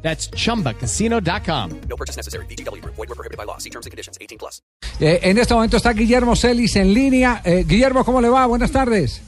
That's 0.00 0.30
chumbacasino.com. 0.30 1.70
No 1.88 1.96
purchase 1.96 2.16
necessary. 2.16 2.46
BGW. 2.46 2.82
Void 2.84 2.96
were 2.96 3.14
prohibited 3.14 3.36
by 3.36 3.44
law. 3.44 3.58
See 3.58 3.70
terms 3.70 3.86
and 3.86 3.90
conditions. 3.90 4.16
18 4.20 4.38
plus. 4.38 4.62
Eh, 5.00 5.20
en 5.22 5.38
este 5.38 5.54
momento 5.54 5.76
está 5.76 5.92
Guillermo 5.92 6.34
Celis 6.34 6.76
en 6.76 6.94
línea. 6.94 7.42
Eh, 7.44 7.64
Guillermo, 7.66 8.04
¿cómo 8.04 8.20
le 8.20 8.28
va? 8.28 8.46
Buenas 8.46 8.72
tardes. 8.72 9.22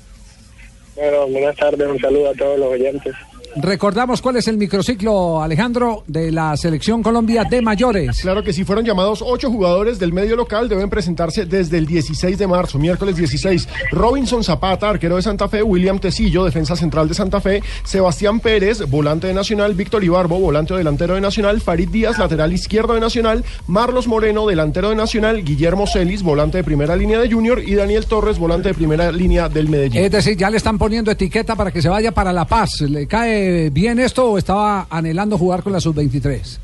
Bueno, 0.96 1.28
buenas 1.28 1.56
tardes, 1.56 1.88
un 1.88 1.98
saludo 1.98 2.30
a 2.30 2.34
todos 2.34 2.58
los 2.58 2.72
oyentes. 2.72 3.14
Recordamos 3.56 4.22
cuál 4.22 4.36
es 4.36 4.46
el 4.46 4.56
microciclo, 4.56 5.42
Alejandro, 5.42 6.04
de 6.06 6.30
la 6.30 6.56
Selección 6.56 7.02
Colombia 7.02 7.44
de 7.44 7.60
mayores. 7.60 8.20
Claro 8.20 8.44
que 8.44 8.52
si 8.52 8.64
fueron 8.64 8.84
llamados 8.84 9.22
ocho 9.26 9.50
jugadores 9.50 9.98
del 9.98 10.12
medio 10.12 10.36
local, 10.36 10.68
deben 10.68 10.88
presentarse 10.88 11.46
desde 11.46 11.78
el 11.78 11.86
16 11.86 12.38
de 12.38 12.46
marzo, 12.46 12.78
miércoles 12.78 13.16
16. 13.16 13.68
Robinson 13.90 14.44
Zapata, 14.44 14.88
arquero 14.88 15.16
de 15.16 15.22
Santa 15.22 15.48
Fe, 15.48 15.62
William 15.62 15.98
Tecillo, 15.98 16.44
defensa 16.44 16.76
central 16.76 17.08
de 17.08 17.14
Santa 17.14 17.40
Fe, 17.40 17.62
Sebastián 17.82 18.38
Pérez, 18.38 18.88
volante 18.88 19.26
de 19.26 19.34
Nacional, 19.34 19.74
Víctor 19.74 20.04
Ibarbo, 20.04 20.38
volante 20.38 20.74
delantero 20.74 21.14
de 21.14 21.20
Nacional, 21.20 21.60
Farid 21.60 21.88
Díaz, 21.88 22.18
lateral 22.18 22.52
izquierdo 22.52 22.94
de 22.94 23.00
Nacional, 23.00 23.44
Marlos 23.66 24.06
Moreno, 24.06 24.46
delantero 24.46 24.90
de 24.90 24.96
Nacional, 24.96 25.42
Guillermo 25.42 25.86
Celis, 25.86 26.22
volante 26.22 26.58
de 26.58 26.64
primera 26.64 26.94
línea 26.94 27.18
de 27.18 27.30
Junior 27.30 27.60
y 27.66 27.74
Daniel 27.74 28.06
Torres, 28.06 28.38
volante 28.38 28.68
de 28.68 28.74
primera 28.74 29.10
línea 29.10 29.48
del 29.48 29.68
Medellín. 29.68 30.04
Es 30.04 30.10
decir, 30.12 30.36
ya 30.36 30.50
le 30.50 30.56
están 30.56 30.78
poniendo 30.78 31.10
etiqueta 31.10 31.56
para 31.56 31.72
que 31.72 31.82
se 31.82 31.88
vaya 31.88 32.12
para 32.12 32.32
La 32.32 32.44
Paz. 32.44 32.80
¿Le 32.82 33.06
cae 33.06 33.29
bien 33.70 33.98
esto 33.98 34.30
o 34.30 34.38
estaba 34.38 34.86
anhelando 34.90 35.38
jugar 35.38 35.62
con 35.62 35.72
la 35.72 35.80
sub-23? 35.80 36.58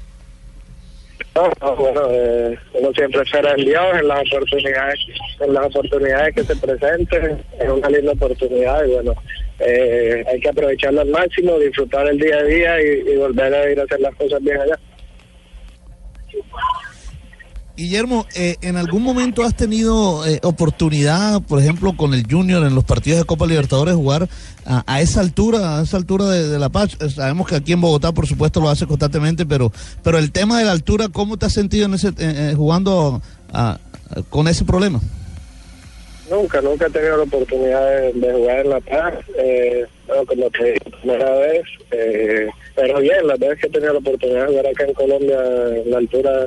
No, 1.35 1.51
no, 1.61 1.77
bueno, 1.77 2.01
eh, 2.11 2.59
uno 2.75 2.93
siempre 2.93 3.23
espera 3.23 3.53
en 3.53 3.65
Dios, 3.65 3.85
en 4.01 4.09
las 4.09 4.21
oportunidades, 4.33 4.99
en 5.41 5.53
las 5.53 5.67
oportunidades 5.67 6.35
que 6.35 6.45
se 6.45 6.57
presenten, 6.57 7.45
es 7.61 7.69
una 7.69 7.91
linda 7.91 8.13
oportunidad 8.13 8.85
y 8.87 8.93
bueno, 8.93 9.15
eh, 9.59 10.25
hay 10.27 10.41
que 10.41 10.49
aprovecharlo 10.49 11.03
al 11.03 11.09
máximo, 11.09 11.59
disfrutar 11.59 12.07
el 12.09 12.19
día 12.19 12.39
a 12.39 12.43
día 12.43 12.81
y 12.81 13.17
volver 13.17 13.55
a 13.55 13.71
ir 13.71 13.81
a 13.81 13.85
hacer 13.85 14.01
las 14.01 14.15
cosas 14.15 14.43
bien 14.43 14.61
allá. 14.61 14.79
Guillermo, 17.77 18.27
eh, 18.35 18.57
¿en 18.63 18.77
algún 18.77 19.03
momento 19.03 19.43
has 19.45 19.55
tenido 19.55 20.27
eh, 20.27 20.41
oportunidad, 20.43 21.43
por 21.43 21.61
ejemplo, 21.61 21.95
con 21.95 22.15
el 22.15 22.25
Junior 22.29 22.67
en 22.67 22.75
los 22.75 22.85
partidos 22.85 23.19
de 23.21 23.27
Copa 23.27 23.47
Libertadores, 23.47 23.95
jugar 23.95 24.29
a, 24.65 25.01
esa 25.03 25.21
altura, 25.21 25.79
a 25.79 25.83
esa 25.83 25.99
altura 25.99 26.25
de, 26.31 26.59
La 26.59 26.71
Paz? 26.71 26.97
Eh, 27.01 27.11
Sabemos 27.11 27.47
que 27.47 27.57
aquí 27.57 27.73
en 27.75 27.83
Bogotá, 27.83 28.13
por 28.13 28.27
supuesto, 28.27 28.61
lo 28.61 28.71
hace 28.71 28.87
constantemente, 28.87 29.45
pero, 29.45 29.71
pero 30.03 30.17
el 30.17 30.33
tema 30.33 30.59
de 30.59 30.65
la 30.65 30.73
altura, 30.73 31.09
¿cómo 31.13 31.37
te 31.37 31.45
has 31.47 31.53
sentido 31.53 31.85
en 31.85 31.95
ese, 31.95 32.09
eh, 32.09 32.13
eh, 32.19 32.55
jugando 32.57 33.21
a- 33.53 33.79
con 34.31 34.49
ese 34.49 34.65
problema? 34.65 35.01
Nunca, 36.31 36.61
nunca 36.63 36.87
he 36.87 36.91
tenido 36.91 37.19
la 37.19 37.23
oportunidad 37.25 38.13
de, 38.15 38.33
jugar 38.33 38.61
en 38.61 38.71
La 38.71 38.81
Paz, 38.81 39.15
eh, 39.39 39.85
bueno, 40.09 40.25
como 40.27 40.51
te 40.51 40.65
dije, 40.65 40.81
primera 41.03 41.31
vez, 41.33 41.63
eh, 41.93 42.47
pero 42.75 43.01
bien, 43.01 43.27
las 43.27 43.39
veces 43.39 43.59
que 43.61 43.67
he 43.67 43.71
tenido 43.71 43.93
la 43.93 43.99
oportunidad 43.99 44.47
de 44.47 44.49
jugar 44.49 44.67
acá 44.67 44.85
en 44.87 44.95
Colombia, 44.95 45.39
la 45.87 45.99
altura 45.99 46.47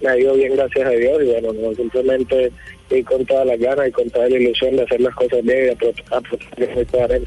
me 0.00 0.08
ha 0.10 0.18
ido 0.18 0.34
bien, 0.34 0.54
gracias 0.56 0.86
a 0.86 0.90
Dios, 0.90 1.22
y 1.22 1.26
bueno, 1.26 1.52
no, 1.52 1.74
simplemente 1.74 2.52
ir 2.90 3.04
con 3.04 3.24
todas 3.26 3.46
las 3.46 3.58
ganas 3.58 3.88
y 3.88 3.92
con 3.92 4.08
toda 4.10 4.28
la 4.28 4.36
ilusión 4.36 4.76
de 4.76 4.82
hacer 4.82 5.00
las 5.00 5.14
cosas 5.14 5.42
bien 5.42 5.58
y 5.66 5.74
apro- 5.74 5.94
aprovechar 6.10 6.78
esta 6.78 7.04
arena. 7.04 7.26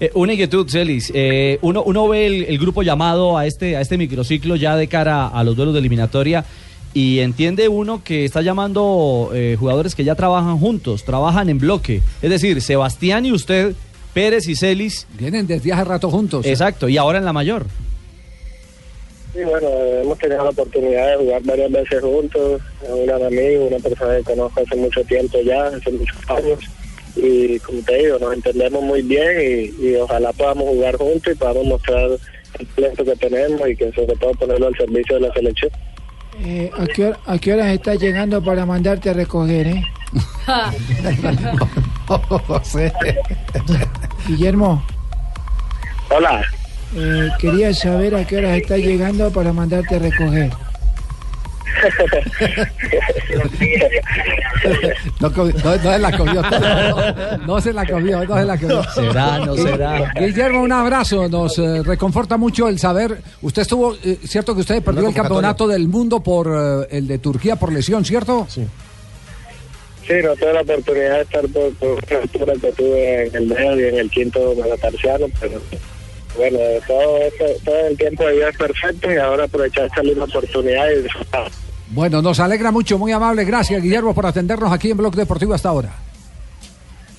Eh, 0.00 0.10
una 0.14 0.32
inquietud, 0.32 0.68
Celis. 0.68 1.10
Eh, 1.14 1.58
uno, 1.62 1.82
uno 1.82 2.06
ve 2.08 2.26
el, 2.26 2.44
el 2.44 2.58
grupo 2.58 2.82
llamado 2.82 3.36
a 3.36 3.46
este, 3.46 3.76
a 3.76 3.80
este 3.80 3.98
microciclo 3.98 4.54
ya 4.56 4.76
de 4.76 4.86
cara 4.86 5.26
a 5.26 5.42
los 5.42 5.56
duelos 5.56 5.74
de 5.74 5.80
eliminatoria 5.80 6.44
y 6.94 7.18
entiende 7.18 7.68
uno 7.68 8.02
que 8.04 8.24
está 8.24 8.40
llamando 8.40 9.30
eh, 9.34 9.56
jugadores 9.58 9.94
que 9.94 10.04
ya 10.04 10.14
trabajan 10.14 10.58
juntos, 10.58 11.04
trabajan 11.04 11.48
en 11.48 11.58
bloque. 11.58 12.00
Es 12.22 12.30
decir, 12.30 12.60
Sebastián 12.62 13.26
y 13.26 13.32
usted, 13.32 13.74
Pérez 14.14 14.46
y 14.48 14.54
Celis. 14.54 15.06
Vienen 15.18 15.46
desde 15.48 15.72
hace 15.72 15.84
rato 15.84 16.10
juntos. 16.10 16.46
Exacto, 16.46 16.88
y 16.88 16.96
ahora 16.96 17.18
en 17.18 17.24
la 17.24 17.32
mayor. 17.32 17.66
Sí, 19.34 19.40
bueno, 19.44 19.68
hemos 20.02 20.18
tenido 20.18 20.42
la 20.44 20.50
oportunidad 20.50 21.10
de 21.10 21.16
jugar 21.24 21.42
varias 21.44 21.70
veces 21.70 22.00
juntos, 22.00 22.60
un 22.88 23.06
gran 23.06 23.22
amigo, 23.24 23.66
una 23.66 23.78
persona 23.78 24.16
que 24.16 24.22
conozco 24.24 24.60
hace 24.60 24.76
mucho 24.76 25.04
tiempo 25.04 25.38
ya, 25.44 25.66
hace 25.66 25.90
muchos 25.92 26.16
años, 26.30 26.58
y 27.14 27.58
como 27.60 27.80
te 27.82 27.98
digo, 27.98 28.18
nos 28.18 28.34
entendemos 28.34 28.82
muy 28.82 29.02
bien 29.02 29.72
y, 29.80 29.86
y 29.86 29.96
ojalá 29.96 30.32
podamos 30.32 30.64
jugar 30.68 30.96
juntos 30.96 31.32
y 31.32 31.36
podamos 31.36 31.66
mostrar 31.66 32.08
el 32.58 32.66
talento 32.68 33.04
que 33.04 33.16
tenemos 33.16 33.68
y 33.68 33.76
que 33.76 33.92
sobre 33.92 34.16
todo 34.16 34.32
ponerlo 34.32 34.68
al 34.68 34.76
servicio 34.76 35.16
de 35.16 35.20
la 35.28 35.32
selección. 35.34 35.70
Eh, 36.40 36.70
¿a, 36.76 36.86
qué 36.86 37.04
hora- 37.06 37.18
¿A 37.26 37.38
qué 37.38 37.52
horas 37.52 37.66
estás 37.68 37.98
llegando 38.00 38.42
para 38.42 38.64
mandarte 38.64 39.10
a 39.10 39.12
recoger, 39.12 39.66
eh? 39.66 39.82
Guillermo, 44.26 44.82
Hola, 46.10 46.42
eh, 46.96 47.28
quería 47.38 47.72
saber 47.74 48.14
a 48.14 48.26
qué 48.26 48.38
horas 48.38 48.56
estás 48.58 48.78
llegando 48.78 49.30
para 49.30 49.52
mandarte 49.52 49.96
a 49.96 49.98
recoger. 49.98 50.50
No, 55.20 55.30
no, 55.30 55.44
no 55.44 55.78
se 55.78 55.98
la 55.98 56.16
comió. 56.16 56.42
No, 56.42 57.46
no 57.46 57.60
se 57.60 57.72
la 57.72 57.86
comió, 57.86 58.24
no 58.24 58.36
se 58.36 58.44
la 58.44 58.58
comió. 58.58 58.82
Será, 58.94 59.38
no 59.38 59.56
será. 59.56 60.12
Guillermo, 60.18 60.62
un 60.62 60.72
abrazo. 60.72 61.28
Nos 61.28 61.58
eh, 61.58 61.82
reconforta 61.82 62.36
mucho 62.36 62.68
el 62.68 62.78
saber. 62.78 63.22
Usted 63.42 63.62
estuvo, 63.62 63.94
eh, 64.04 64.18
cierto 64.24 64.54
que 64.54 64.60
usted 64.60 64.82
perdió 64.82 65.08
el 65.08 65.14
campeonato 65.14 65.66
del 65.66 65.88
mundo 65.88 66.20
por 66.20 66.48
eh, 66.48 66.96
el 66.96 67.06
de 67.06 67.18
Turquía 67.18 67.56
por 67.56 67.72
lesión, 67.72 68.04
¿cierto? 68.04 68.46
Sí. 68.48 68.66
sí, 70.06 70.14
no 70.22 70.34
tuve 70.36 70.52
la 70.52 70.62
oportunidad 70.62 71.16
de 71.16 71.22
estar 71.22 71.48
por, 71.48 71.74
por 71.74 71.90
una 71.90 72.22
altura 72.22 72.52
que 72.60 72.72
tuve 72.72 73.26
en 73.26 73.36
el 73.36 73.46
medio 73.46 73.86
y 73.86 73.88
en 73.88 73.98
el 73.98 74.10
quinto 74.10 74.54
metatarsiano, 74.56 75.26
pero 75.40 75.60
bueno, 76.36 76.58
todo, 76.86 77.18
eso- 77.18 77.60
todo 77.64 77.86
el 77.88 77.96
tiempo 77.96 78.24
de 78.24 78.32
vida 78.34 78.48
es 78.50 78.56
perfecto 78.56 79.12
y 79.12 79.16
ahora 79.16 79.44
aprovechar 79.44 79.86
esta 79.86 80.02
linda 80.02 80.24
oportunidad 80.24 80.90
y 80.90 81.02
disfrutar. 81.02 81.50
Bueno, 81.90 82.20
nos 82.22 82.38
alegra 82.40 82.70
mucho, 82.70 82.98
muy 82.98 83.12
amable. 83.12 83.44
Gracias, 83.44 83.82
Guillermo, 83.82 84.14
por 84.14 84.26
atendernos 84.26 84.70
aquí 84.72 84.90
en 84.90 84.96
Blog 84.98 85.14
Deportivo 85.14 85.54
hasta 85.54 85.70
ahora. 85.70 85.94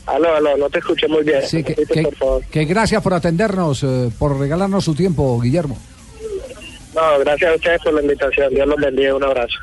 Aló, 0.06 0.36
aló, 0.36 0.58
no 0.58 0.70
te 0.70 0.80
escuché 0.80 1.08
muy 1.08 1.24
bien. 1.24 1.42
Sí, 1.46 1.64
que- 1.64 1.76
por 2.04 2.16
favor. 2.16 2.44
que 2.46 2.66
gracias 2.66 3.02
por 3.04 3.14
atendernos, 3.14 3.84
eh, 3.84 4.10
por 4.18 4.38
regalarnos 4.40 4.84
su 4.86 4.96
tiempo, 4.96 5.40
Guillermo. 5.40 5.78
No, 6.96 7.20
gracias 7.20 7.52
a 7.52 7.56
ustedes 7.56 7.82
por 7.84 7.94
la 7.94 8.02
invitación. 8.02 8.54
Dios 8.54 8.68
los 8.68 8.78
bendiga. 8.78 9.16
Un 9.16 9.24
abrazo. 9.24 9.60